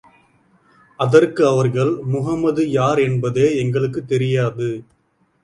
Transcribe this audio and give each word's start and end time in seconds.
அதற்கு 0.99 1.47
அவர்கள், 1.47 1.91
முஹம்மது 2.05 2.69
யார் 2.69 2.99
என்பதே 2.99 3.57
எங்களுக்குத் 3.57 4.07
தெரியாது. 4.07 4.69